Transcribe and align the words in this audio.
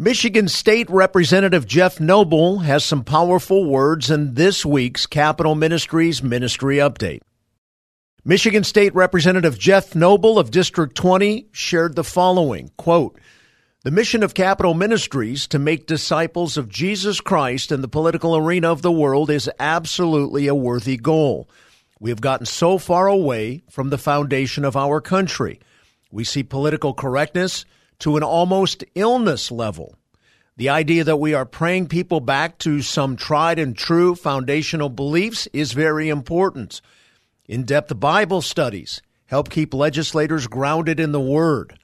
Michigan 0.00 0.46
State 0.46 0.88
Representative 0.90 1.66
Jeff 1.66 1.98
Noble 1.98 2.60
has 2.60 2.84
some 2.84 3.02
powerful 3.02 3.64
words 3.64 4.12
in 4.12 4.34
this 4.34 4.64
week's 4.64 5.06
Capitol 5.06 5.56
Ministries 5.56 6.22
Ministry 6.22 6.76
Update. 6.76 7.18
Michigan 8.24 8.62
State 8.62 8.94
Representative 8.94 9.58
Jeff 9.58 9.96
Noble 9.96 10.38
of 10.38 10.52
District 10.52 10.94
20 10.94 11.48
shared 11.50 11.96
the 11.96 12.04
following 12.04 12.70
quote, 12.76 13.18
The 13.82 13.90
mission 13.90 14.22
of 14.22 14.34
Capitol 14.34 14.72
Ministries 14.72 15.48
to 15.48 15.58
make 15.58 15.88
disciples 15.88 16.56
of 16.56 16.68
Jesus 16.68 17.20
Christ 17.20 17.72
in 17.72 17.80
the 17.80 17.88
political 17.88 18.36
arena 18.36 18.70
of 18.70 18.82
the 18.82 18.92
world 18.92 19.30
is 19.30 19.50
absolutely 19.58 20.46
a 20.46 20.54
worthy 20.54 20.96
goal. 20.96 21.50
We 21.98 22.10
have 22.10 22.20
gotten 22.20 22.46
so 22.46 22.78
far 22.78 23.08
away 23.08 23.64
from 23.68 23.90
the 23.90 23.98
foundation 23.98 24.64
of 24.64 24.76
our 24.76 25.00
country. 25.00 25.58
We 26.12 26.22
see 26.22 26.44
political 26.44 26.94
correctness 26.94 27.64
to 28.00 28.16
an 28.16 28.22
almost 28.22 28.84
illness 28.94 29.50
level. 29.50 29.96
The 30.56 30.68
idea 30.68 31.04
that 31.04 31.18
we 31.18 31.34
are 31.34 31.44
praying 31.44 31.86
people 31.86 32.20
back 32.20 32.58
to 32.58 32.82
some 32.82 33.16
tried 33.16 33.58
and 33.58 33.76
true 33.76 34.14
foundational 34.14 34.88
beliefs 34.88 35.46
is 35.52 35.72
very 35.72 36.08
important. 36.08 36.80
In 37.46 37.64
depth 37.64 37.98
Bible 37.98 38.42
studies 38.42 39.00
help 39.26 39.50
keep 39.50 39.72
legislators 39.72 40.46
grounded 40.46 40.98
in 40.98 41.12
the 41.12 41.20
Word. 41.20 41.78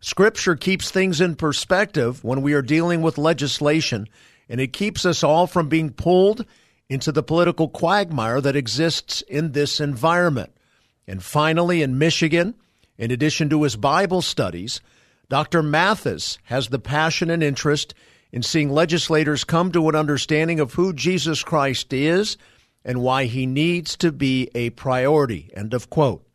Scripture 0.00 0.56
keeps 0.56 0.90
things 0.90 1.20
in 1.20 1.34
perspective 1.34 2.22
when 2.22 2.42
we 2.42 2.52
are 2.52 2.62
dealing 2.62 3.02
with 3.02 3.18
legislation, 3.18 4.06
and 4.48 4.60
it 4.60 4.72
keeps 4.72 5.06
us 5.06 5.22
all 5.22 5.46
from 5.46 5.68
being 5.68 5.90
pulled 5.90 6.44
into 6.88 7.10
the 7.10 7.22
political 7.22 7.68
quagmire 7.68 8.40
that 8.40 8.56
exists 8.56 9.22
in 9.22 9.52
this 9.52 9.80
environment. 9.80 10.54
And 11.06 11.22
finally, 11.22 11.82
in 11.82 11.98
Michigan, 11.98 12.54
in 12.98 13.10
addition 13.10 13.48
to 13.50 13.62
his 13.62 13.76
Bible 13.76 14.22
studies, 14.22 14.80
Dr. 15.28 15.62
Mathis 15.62 16.38
has 16.44 16.68
the 16.68 16.78
passion 16.78 17.30
and 17.30 17.42
interest 17.42 17.94
in 18.32 18.42
seeing 18.42 18.70
legislators 18.70 19.44
come 19.44 19.72
to 19.72 19.88
an 19.88 19.94
understanding 19.94 20.60
of 20.60 20.74
who 20.74 20.92
Jesus 20.92 21.42
Christ 21.42 21.92
is 21.92 22.36
and 22.84 23.00
why 23.00 23.24
he 23.24 23.46
needs 23.46 23.96
to 23.96 24.12
be 24.12 24.50
a 24.54 24.70
priority. 24.70 25.50
End 25.54 25.72
of 25.72 25.88
quote. 25.88 26.26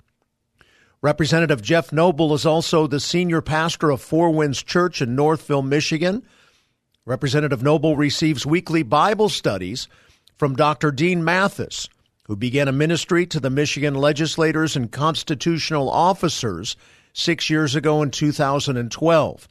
Representative 1.02 1.62
Jeff 1.62 1.94
Noble 1.94 2.34
is 2.34 2.46
also 2.46 2.88
the 2.88 3.00
senior 3.00 3.42
pastor 3.42 3.90
of 3.90 4.02
Four 4.02 4.32
Winds 4.32 4.62
Church 4.62 5.02
in 5.02 5.16
Northville, 5.16 5.62
Michigan. 5.62 6.24
Representative 7.06 7.64
Noble 7.64 7.96
receives 7.96 8.46
weekly 8.46 8.84
Bible 8.84 9.30
studies 9.30 9.88
from 10.38 10.56
Dr. 10.56 10.92
Dean 10.92 11.24
Mathis, 11.24 11.88
who 12.26 12.36
began 12.36 12.68
a 12.68 12.74
ministry 12.74 13.26
to 13.28 13.40
the 13.40 13.50
Michigan 13.50 13.96
legislators 13.96 14.76
and 14.76 14.92
constitutional 14.92 15.90
officers 15.90 16.76
six 17.14 17.50
years 17.50 17.76
ago 17.76 18.02
in 18.02 18.12
2012. 18.12 19.48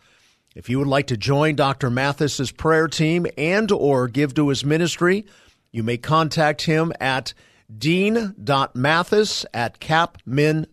If 0.55 0.69
you 0.69 0.79
would 0.79 0.89
like 0.89 1.07
to 1.09 1.17
join 1.17 1.55
Dr. 1.55 1.91
Mathis's 1.91 2.51
prayer 2.51 2.89
team 2.89 3.27
and 3.37 3.71
or 3.71 4.09
give 4.09 4.35
to 4.35 4.49
his 4.49 4.65
ministry, 4.65 5.27
you 5.71 5.83
may 5.83 5.99
contact 5.99 6.63
him 6.63 6.93
at 7.01 7.35
dean.mathis 7.77 9.47
at 9.53 9.79
capmin.org. 9.81 10.67